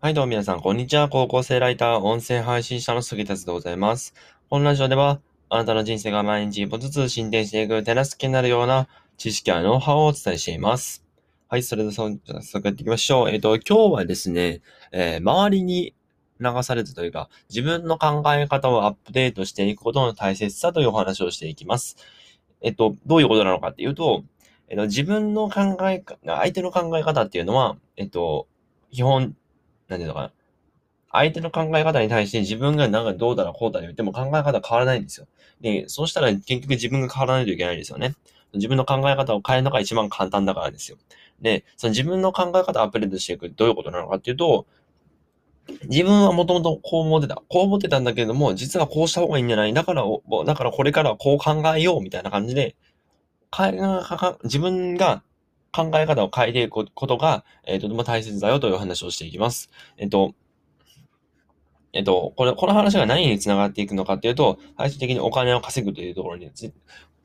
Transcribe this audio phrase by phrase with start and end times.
[0.00, 1.08] はい、どうも皆さん、こんにちは。
[1.08, 4.14] 高校生ライター、音声配信者の杉達でございます。
[4.48, 11.04] このラジオでは、あなたの人生が毎日一歩ずつ進展していく手助けになるような知識やノウハウをお伝えしています。
[11.48, 13.30] はい、それでは早速やっていきましょう。
[13.30, 14.60] えっ、と、今日はですね、
[14.92, 15.94] えー周りに
[16.38, 21.96] 流されずというか、自分の考え方をアップデートしていくことの大切さというお話をしていきます。
[22.60, 24.22] えっ、と、どういうことなのかっていうと、
[24.68, 28.46] えっ、と、自分の考え、相手の考え方っていうのは、えっ、と、
[28.92, 29.34] 基本、
[29.88, 30.32] なんていうのかな。
[31.10, 35.26] 相手の考え方に対して自分がなんかどうだらこうだら言っても考え方変わらないんですよ。
[35.60, 38.14] で、そうしたら結局自分が変わらないといけないんですよね。
[38.54, 40.98] 自分の考え方を変えるのが一番簡単だからですよ。
[41.40, 44.66] で、その自分の考え方をアップデートしていくどういうことなのかっていうと、
[45.84, 47.36] 自分はもともとこう思ってた。
[47.48, 50.04] こう思ってたんだけれども、実はこうした方がいいんじゃないだから、
[50.46, 52.76] だからこれからはこう考えようみたいな感じで、
[53.54, 55.22] 変えかか自分が
[55.72, 59.70] 考え方を変えていくことが、えーとても大切だよという話をしていきます。
[59.96, 60.34] えっ、と、
[61.92, 66.50] えっと、これ、この話が何につながっていくのかっていうと、最終的にお金を稼ぐというところに、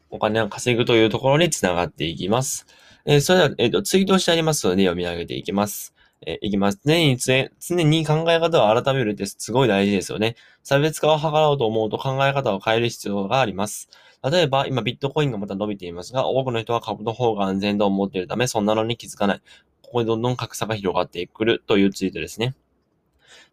[0.10, 2.66] お金を稼ぐというところにつながっていきます。
[3.06, 4.66] えーそれでは、えっ、と、ツイートしてあります？
[4.66, 5.94] ので読み上げていきます。
[6.26, 6.80] えーいきます。
[6.86, 10.38] 常に、常に考え方を改めるってすごい大事ですよね。
[10.64, 13.90] 差別化を図ろうと思うと考え方を変える必要があります。
[14.24, 19.42] 例えば、今ビットコインがまた伸びていますが、多くの人は株の方が安全と思っているため、そんなのに気づかない。
[19.82, 22.56] ここでどんどん格差が広がってくるというツイートですね。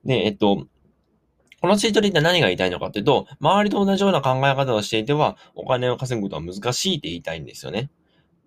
[0.05, 0.69] で、えっと、
[1.61, 7.91] このツイートで一体何が言いたいのかっていうと、周りと同じような考え方をしていては、お金を稼ぐことは難しいって言いたいんですよね。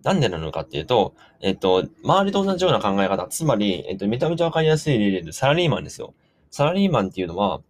[0.04, 6.14] なんでなのかっていうと、えっと、周りと同じような考え方、つまり、えっと、めちゃめちゃわかりやすい例で言うと、サラリーマンですよ。
[6.50, 7.62] サラリーマンっていうのは、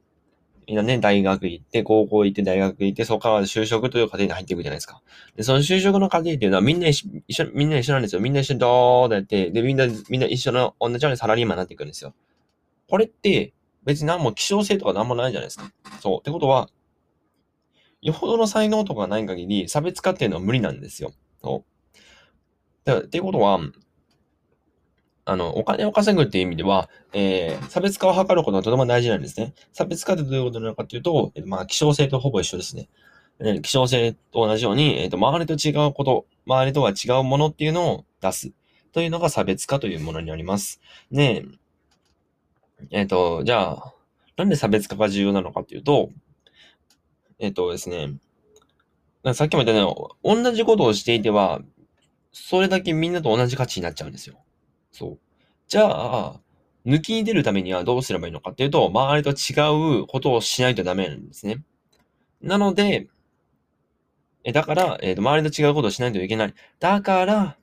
[0.67, 5.03] みんなね、大学行って、高校行って、大学行って、そこから就職という過程に入っていくじゃないですか。
[5.37, 8.21] で、その就職の過程っていうのは、みんな一緒、みんな一緒なんですよ。
[8.21, 12.15] みんな一緒にドーッとやって、で、みんな、みんな一緒の、同じようにサラリーマンになっていくんですよ。
[12.89, 13.53] これって、
[13.85, 15.71] 別に何も希少性とか何もないじゃないですか。
[16.01, 16.19] そう。
[16.21, 16.71] ってことは、
[18.01, 21.13] よほどの才能とかない限り、差別化っていうのは無理なんですよ。
[21.43, 21.74] そう。
[22.85, 23.61] だっていうことは、
[25.27, 29.55] あの、お金を稼ぐっていう意味では、えー、差別化を図ることがとても大事なんですね。
[29.73, 32.89] 差別化ってどういうことなのかっていうと、まあ、希少性とほぼ一緒ですね。
[33.41, 38.53] えー希少性と同じように、えっ、と、周りと違うこと、周りとは違うものっていうのを出す。
[38.93, 40.81] というのが差別化というものになります。
[41.11, 41.45] で、
[42.91, 43.95] えっ、と、じゃあ、
[44.37, 46.11] なんで差別化が重要なのかっていうと、
[47.39, 48.15] えっ、とですね、
[49.33, 51.63] さっきも言ったように、同じことをしていては、
[52.35, 54.37] それだけみんなと同じ価値になっちゃうんですよ。
[54.93, 55.19] そう。
[55.69, 56.41] じゃあ、
[56.85, 61.63] 抜きに出るためにはどうすればいいのかっていうと、周りと違うことをしないとダメなんですね。
[62.43, 63.09] なので、
[64.43, 66.55] え、だから、えっ、と、周りと違うことをしないといけない。
[66.81, 67.57] だから、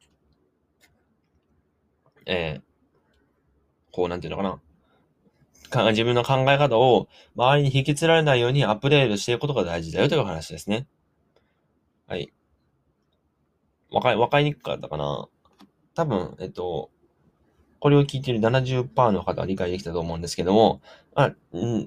[2.26, 2.72] えー
[3.92, 4.62] こう、なんていうのかな。
[5.70, 10.88] か自分の考え方を周りに引きつられないようにアップデートしていくことが大事だよという話ですね。
[12.08, 12.32] はい。
[13.92, 15.28] わかり、わかりにくかったかな
[15.94, 16.90] 多分、えっと、
[17.82, 20.82] これを聞いている70%の方は理解できたと思うんですけども、
[21.16, 21.34] あ、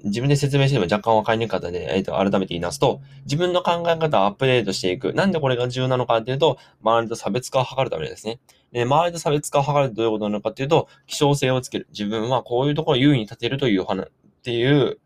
[0.03, 5.13] 自分で説明しても若干わかりにくかったので、えっと、改めて言いますと、自分の考え方をアップデートしていく。
[5.13, 8.39] なんでこれが重要なのかっていうと、周りと差別化を図るためですね。
[8.73, 11.87] で、周りと差別化を図るとどういうことなのかっていうと、希少性をつける。
[11.91, 14.09] 自分はこういうところを優位に立てるという話、っ
[14.43, 14.99] ていう、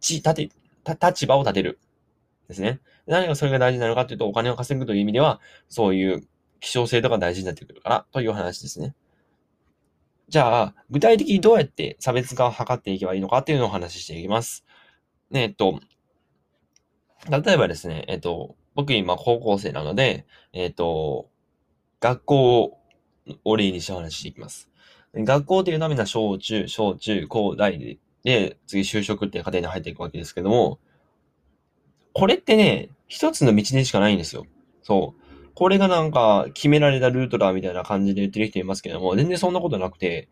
[0.00, 0.50] ち、立て、
[1.02, 1.80] 立場を立てる。
[2.48, 2.80] ですね。
[3.06, 5.40] 何がそれが大事なのかっていうと、お金を稼ぐという意味では、
[5.70, 6.26] そういう
[6.64, 8.94] 希少性とか大事になってくるから、という話ですね。
[10.28, 14.64] じゃあ、具体的にどうやって差別化を図っていけばいいのかっていうのをお話ししていきます。
[15.30, 15.80] ねえっと、
[17.30, 21.28] 例えばですね、えっと、僕今高校生なので、えっと、
[22.00, 22.78] 学校を
[23.44, 24.70] お例にしてお話ししていきます。
[25.14, 30.78] 学校っていうのはみんな小中、小中、高大で、で、次就職っていう過程に入っていくわけですけども、
[32.14, 34.46] これってね、一つの道でしかないんですよ。
[34.82, 35.23] そう。
[35.54, 40.28] これがなんか決められたルートだみたいな感じで言ってる人いますけども、全然そんなことなくて、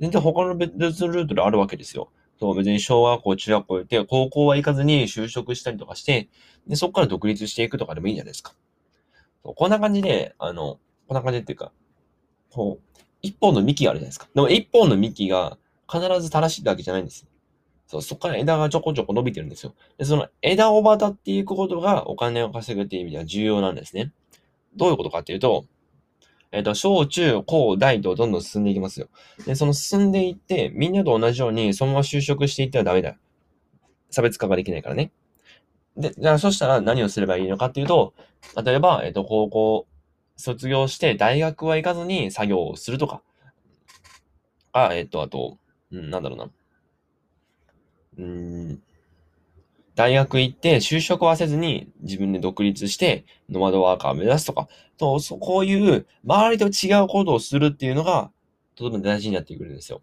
[0.00, 2.10] 全然他の別のルートであるわけですよ。
[2.38, 6.28] そう、別に小学校、中学校行って、高校は行かずに就職したりとかして、
[6.66, 8.54] で、そこから独立していくとかでもいいんじゃないですか。
[9.42, 11.72] そうこんな感じで、あの、こんな感じっていうか、
[12.50, 14.28] こう、一本の幹があるじゃないですか。
[14.34, 15.58] でも一本の幹が
[15.90, 17.26] 必ず正しいわけじゃないんです。
[17.86, 19.74] そう、そこから枝がちょこちょこ伸びてるんですよ。
[19.98, 24.12] で、その枝を渡っていくことがお金を稼ぐっていう意味では重要なんですね。
[24.76, 25.66] どういうことかっていうと、
[26.52, 29.08] えっ、と、小中高大とどんどん進んでいきますよ。
[29.44, 33.16] で、その進んでいって、みんなと同じようにそのまま就職していってはダメだよ。
[34.10, 35.10] 差別化ができないからね。
[35.96, 38.14] で、じゃあそしたら何をすればいいのかっていうと、
[38.64, 39.86] 例えば、えっ、と、高校
[40.36, 43.22] 卒業して大学は行かずに作業をするとか。
[44.72, 45.58] あ、えっ、と、あと、
[45.90, 46.50] うん、なんだろうな。
[48.18, 48.82] うん、
[49.94, 54.68] 大学行って就職はせずに自分で独立してノマドワーカーを目指すとか、
[54.98, 58.30] とそこういう周りと違うことをするっていうのが
[58.76, 60.02] とても大事になってくるんですよ。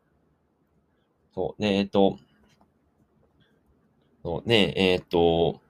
[1.34, 1.62] そう。
[1.62, 2.18] ねえっと、
[4.24, 5.62] そうねえっと、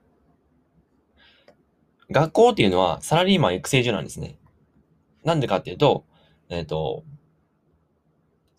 [2.10, 4.38] 学校っていうのはサラリーマン育成所なんですね。
[5.24, 6.04] なんでかっていうと、
[6.48, 7.04] えっ、と、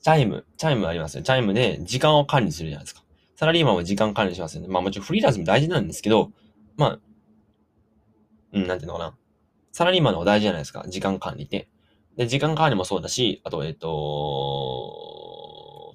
[0.01, 1.23] チャイム、チャイムありますよ。
[1.23, 3.02] チャイムで時間を管理するじゃないですか。
[3.35, 4.67] サラリーマンは時間管理しますよね。
[4.67, 6.31] まあもちろんフリーランスも大事なんですけど、
[6.77, 6.99] まあ、
[8.53, 9.15] うん、なんていうのかな。
[9.71, 10.85] サラリーマンの方が大事じゃないですか。
[10.87, 11.67] 時間管理って。
[12.15, 13.89] で、時間管理もそうだし、あと、えっ、と、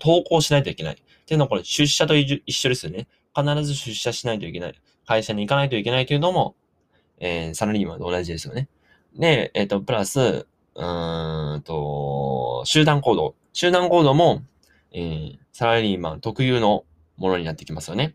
[0.00, 0.94] 投稿しないといけない。
[0.94, 0.96] っ
[1.26, 3.06] ていうのはこれ出社と一緒ですよね。
[3.37, 4.75] 必ず出社しないといけない。
[5.06, 6.56] 会社に行かないといけないというのも、
[7.20, 8.69] えー、サラリーマンと同じですよね。
[9.14, 13.37] で、えっ、と、プラス、うーんと、集団行動。
[13.52, 14.43] 集団行動も、
[14.93, 16.85] えー、サラリーマン特有の
[17.18, 18.14] ものになってきますよね。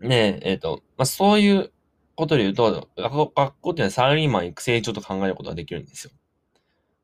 [0.00, 1.72] で、えっ、と、まあ、そういう
[2.14, 6.10] ことで言うと、学校学校っていうのはサラリーマン育成上と考えることができるんですよ。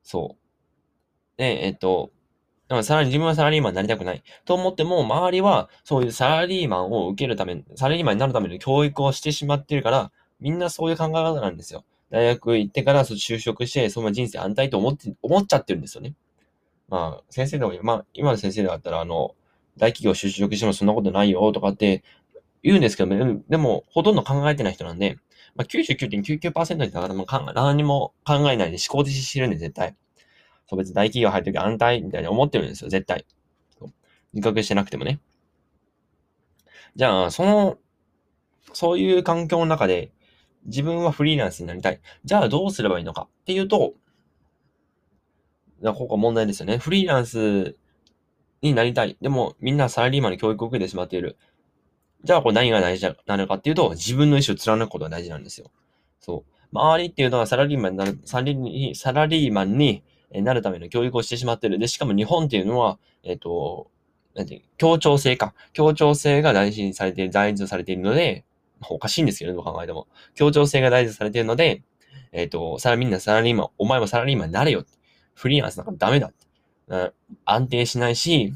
[0.02, 1.38] そう。
[1.38, 2.10] で、えっ、と、
[2.69, 10.10] だからさらに自分はサラリーマンになりたくないと思っても、周りはそういうサラリーマンを受けるため、サラリーマンになるための教育をしてしまってるから、
[10.40, 11.84] みんなそういう考え方なんですよ。
[12.10, 16.14] 大学行ってから就職して、その人生安泰と思って、思っちゃってるんですよね。
[16.88, 19.34] まあ、先生でも、まあ、今の先生だったら、あの、
[19.78, 22.02] 大企業就職してもそんなことないよとかって
[22.62, 25.19] 言うんですけど、でも、ほとんど考えてない人なんで、
[25.55, 29.96] まあ、99.99%にだからもう何も考えないで思考停止してるんで、絶対。
[30.67, 33.25] そう、別に大企業入るとき安泰みたいに思ってるんですよ、絶対。
[34.32, 35.20] 自覚してなくてもね。
[36.96, 37.79] じゃあ、その、
[38.72, 40.11] そういう環境の中で、
[40.64, 42.00] 自分はフリーランスになりたい。
[42.25, 43.94] じゃあどうすればいいのかっていうと、
[45.82, 46.79] ここ問題ですよね。
[46.79, 47.76] フリーランス
[48.67, 49.17] になりたい。
[49.21, 51.37] でも、みんなサラリーマンの教育を受けてしまっている。
[52.25, 55.71] じゃあ、これ何が大事なのかっていうと、自分の意思を貫くことが大事なんですよ。
[56.21, 56.53] そう。
[56.73, 60.03] 周りっていうのはサラリーマンになる、サラリサラリーマンに
[60.33, 61.79] なるための教育をしてしまっている。
[61.79, 63.91] で、しかも日本っていうのは、えっ、ー、と、
[64.35, 65.55] なんて協調性か。
[65.73, 68.45] 協調性が大事にされている、大事とされているので、
[68.91, 70.09] おかしいんですけど、どう考えても。
[70.35, 71.83] 協調性が大事とされているので、
[72.33, 74.85] えっ、ー、と、さらみんなサラリーマン、お前もサラリーマンになれよ。
[75.35, 76.33] フリーランスなんかダメだ。
[77.44, 78.55] 安定しないし、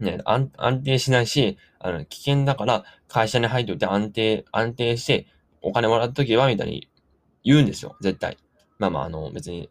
[0.00, 0.50] ね、安
[0.82, 5.26] 定しないし、あの、危険だから会社に入っておいて安定、安定して
[5.62, 6.88] お金もらった時は、みたいに
[7.44, 8.38] 言うんですよ、絶対。
[8.78, 9.70] まあまあ、あの、別に、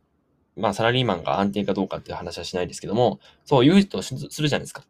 [0.55, 4.83] まあ、サラリーマンが安定かどうかっていう話はしないですけども、そう言う人するじゃないですか。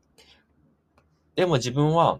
[1.36, 2.20] でも自分は、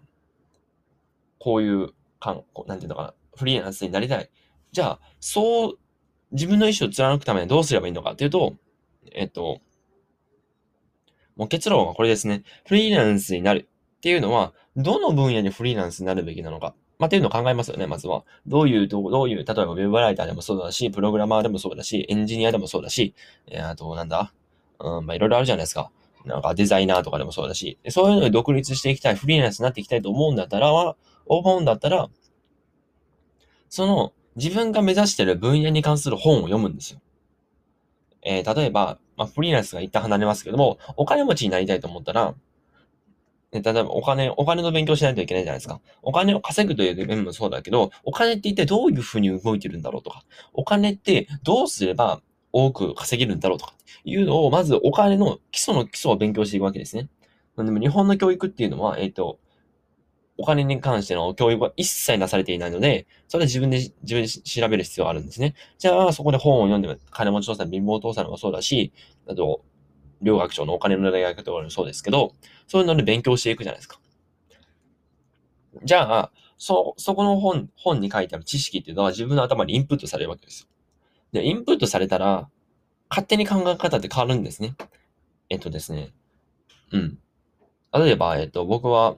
[1.39, 1.89] こういう
[2.19, 4.29] かん、なんていうのかな、フリーランスになりたい。
[4.71, 5.79] じゃあ、そう、
[6.31, 8.56] 自分の意思を貫くためにどうすればいいのかっていうと、
[9.12, 9.59] えっと、
[11.35, 12.43] もう結論はこれですね。
[12.67, 16.75] フリーランスになるっていうのは、どの分野にフリーランスになるべきなのか。
[16.99, 18.23] まあ、っていうのを考えますよね、まずは。
[18.45, 23.15] どういう、どういう、例えばウェブライターでもそうだし、プログラマーでもそうだし、エンジニアでもそうだし、
[23.47, 24.33] えー、あと、なんだ？
[24.79, 25.89] うん、まあ、いろいろあるじゃないですか。
[26.25, 30.71] なんかデザイナーとかでもそうだし、そういうので独立していきたい、フリーランスになっていきたいと思うんだったら、
[31.25, 32.09] 思うんだったら、
[33.69, 37.01] その自分が目指している分野に関する本を読むんですよ。
[38.21, 42.33] えー、例えば、まあ、フリーランスが一旦離れますけども、お金持ちになりたいと思ったら、
[43.51, 45.79] 例えばお金、お金の勉強しないといけないじゃないですか。
[46.01, 57.10] お金を稼ぐという面もそうだけど、お金って一体どういうふうに動いてるんだろうとか、お金ってどうすれば多く稼げるんだろうとか、いうのを、まずお金の基礎の基礎を勉強していくわけですね。
[57.57, 59.38] でも日本の教育っていうのは、えっ、ー、と、
[60.41, 65.53] お金に関しての教育は一切なされていないので、それは自分で、自分で調べる必要があるんですね。
[65.77, 68.91] じゃあ、そこで本を読んで、金持ち父さん、貧乏父さんもそうだし、
[69.27, 69.63] あと、
[70.21, 72.33] 両学長のお金の大学とかもそうですけど、
[72.67, 74.00] そういうので勉強していくじゃないですか。
[75.83, 80.67] じゃあ、そ、そこの本、本に書いてある知識っていうのは自分の頭にインプットされるわけですよ。
[81.31, 82.50] で、インプットされたら、
[83.10, 84.75] 勝手に考え方って変わるんですね。
[85.50, 86.12] えっとですね。
[86.91, 87.19] うん。
[87.93, 89.17] 例えば、えっと、僕は、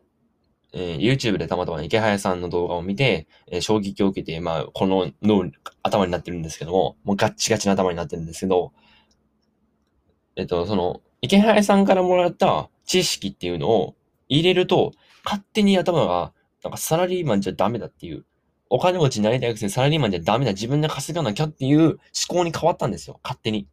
[0.74, 5.51] えー、YouTube でたまたま池早さんの動画を見て、えー、衝撃を受けて、まあ、この脳、
[5.84, 8.74] 頭になってるんですけども、もうガッチガチな頭になってるんですけど、
[10.36, 13.96] えっと、その、池早さんからもらった知識っていうのを
[14.27, 18.25] 入れると、勝手に頭が、なんかサラリーマンじゃダメだっていう、
[18.70, 23.68] お金持ちになりたいくせにサラリーマンじゃダメだ、自分で稼がなきゃっていう思考に変わったんですよ、勝手に。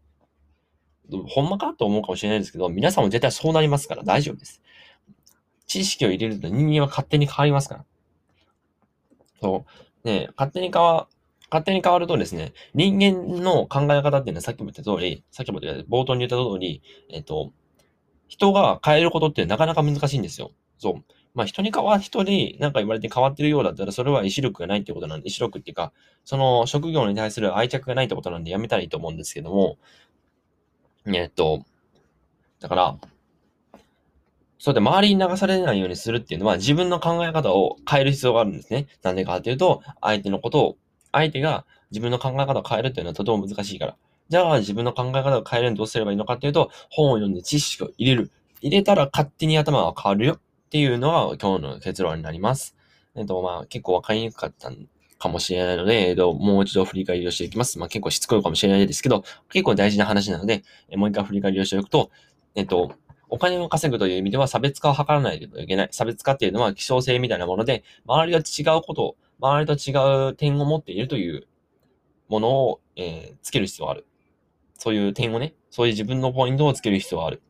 [1.29, 4.61] ほんまかと思うかもしれないですけど、皆さんも絶対そうなりますから大丈夫です。
[5.71, 7.85] 知識を入れると人間は勝手に変わりますから。
[9.41, 9.65] そ
[10.05, 10.07] う。
[10.07, 11.07] ね勝手に変わ、
[11.49, 17.53] 勝手に変わるとですね、人間の考え方っていうのはさっきも言った通り、さっきも言った冒頭に言った通り、えっと、
[18.27, 20.51] 人が変えることってなかなか難しいんですよ。
[20.77, 20.95] そう。
[21.35, 25.93] まあ人に変わ、人になんか言われて変わってるようだったら、それは意志力がないってことなんで、意志力っていうか、
[26.25, 29.79] その職業に対する愛着がないってことなんでやめたらいいと思うんですけども、
[31.07, 31.65] えっと、
[32.59, 32.99] だから、
[34.61, 38.89] そうで周りに流されないようにするっていうのは自分の考え方を変える必要があるんですね。
[39.03, 40.77] なんでかっていうと、相手のことを、
[41.13, 43.97] 相手が自分の考え方を変えるっていうのはとても難しいから。
[44.29, 48.31] じゃあ自分の考え方を変えるにどうすればいいのかっていうと、本を読んで知識を入れる。
[48.61, 52.77] 入れたら勝手に頭が変わるよっていうのが今日の結論になります。
[53.15, 54.71] えっと、まあ結構わかりにくかった
[55.19, 57.79] かもしれないので、えっと、もう一度振り返りをしていきます。
[57.79, 60.65] まあ結構しつこいかもしれないですけど、結構大事な話なので、
[60.97, 62.11] もう一回振り返りをしておくと、
[62.55, 62.93] えっと、
[63.31, 65.89] お金を稼ぐという意味では差別化を図らないといけない。
[65.93, 71.47] 差別化っていうのは希少性みたいなもので、周りが違うことを、周りと違う点を持っているという
[72.29, 74.07] ものを、えー、つける必要がある。
[74.75, 77.43] そういう点をね、そういう自分のポイントをつける必要がある。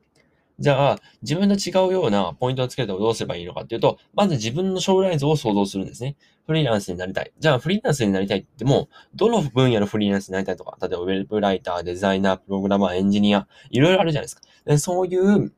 [0.59, 6.17] じゃあ、自分と違うようなポイントをつけるとどうすればいいのかっていうと、まず自分の将来像を想像するんですね。
[6.47, 7.33] フリーランスになりたい。
[7.39, 14.43] じゃあ、フリーランスになりたいって言っても、どの分野のフリーランスになりたいとか、例えばウェブライター、デザイナー、プログラマー、エンジニア、いろいろあるじゃないですか。
[14.67, 15.53] でそういう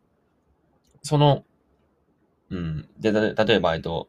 [1.03, 1.45] その、
[2.51, 2.89] うん。
[2.99, 4.09] で、例えば、えっと、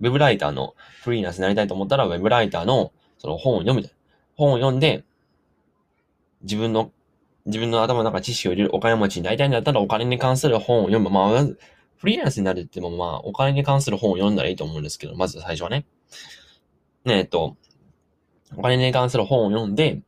[0.00, 3.88] ウェブライターのフリーランスになりたいと思ったら、ウェブライターのその本を読む。
[4.36, 5.04] 本を読んで、
[6.42, 6.90] 自分の、
[7.46, 11.10] 自分の頭の中知識を入れるお金持ちになりたいんだったら、お金に関する本を読む。
[11.10, 11.44] まあ、
[11.96, 15.86] フリーランスになるって言っても、まあ、お金に関する本を読んだらいいと思うんですけど、まず最初はね。
[17.04, 17.56] ねえっと、
[18.56, 20.02] お金に関する本を読んで、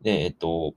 [0.00, 0.74] で、えっと、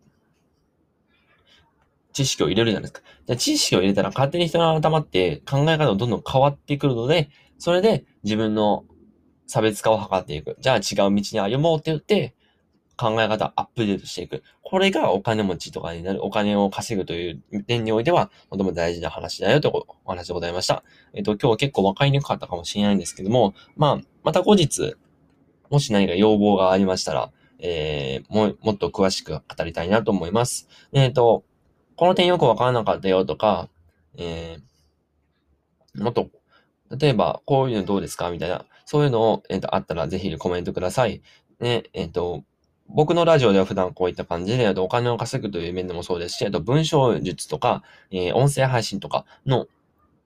[2.15, 3.01] 知識を入れるじゃないですか。
[3.27, 8.85] じゃ知識を入れたら勝手に人の頭って考え方がどんどん変わってくるので、それで自分の
[9.47, 10.55] 差別化を図っていく。
[10.61, 12.33] じゃあ違う道に歩もうって言って、
[12.97, 14.43] 考え方アップデートしていく。
[14.63, 19.73] これがお金持ちとかになる、お金を稼ぐという点においては、とても大事な話だよという
[20.05, 20.85] お話でございました。
[21.13, 24.95] えっ、と、今日は結構分かりにくかったかもしれないんですけども、まあ、また後日、
[25.69, 30.69] もし何か要望がありましたら、えー、も、もっと詳しく語りたいなと思います。
[30.93, 31.43] えっ、と、
[31.95, 33.69] この点よくわからなかったよとか、
[34.17, 36.29] えー、もっと、
[36.97, 41.21] 例えば、こういうのどうですかみたいな、そういうのを、えっ、ー、と、あったらぜひコメントください。
[41.59, 42.43] ね、えっ、ー、と、
[42.87, 49.67] 僕のラジオでは普段こういった感じで、あとお金を稼ぐという面でもそうですし、あと文章術とか、えー、音声配信とかの、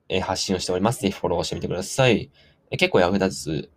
[0.09, 1.01] えー、発信をしております。
[1.01, 2.29] ぜひフォローしてみてください。
[2.71, 3.69] えー、結構役立つ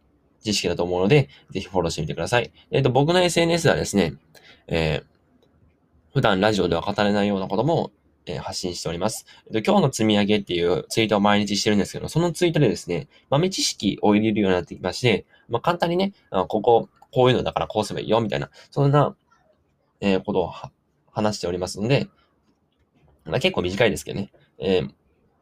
[0.43, 2.51] 知識だと思うので、ぜひフォローしてみてください。
[2.73, 4.15] えっ、と、僕の SNS はですね、
[4.67, 5.12] えー
[6.12, 7.90] 普段ラジオでは語れないようなことも、
[8.26, 9.26] えー、発信しております。
[9.47, 19.16] えっと、今日の積み上げっていうツイートを毎日してるんですけど、そのツイートでですね、豆知識を入れるようになってきまして、まあ、簡単にね、ここ、こういうのだからこうすればいいよ、みたいな、そんな、
[20.00, 20.52] えー、ことを
[21.11, 22.09] 話しておりますので、
[23.25, 24.83] まあ、結構短いですけどね、え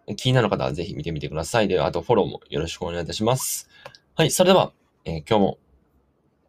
[0.09, 1.69] ー、気になる方はぜひ見てみてください。
[1.69, 3.69] で、あとフォローもよろしくお願いいたします。
[4.15, 4.73] はい、それでは、
[5.05, 5.59] えー、今日も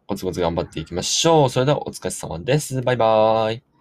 [0.06, 1.50] コツコツ頑張っていきましょう。
[1.50, 2.82] それではお疲れ様です。
[2.82, 3.71] バイバーイ。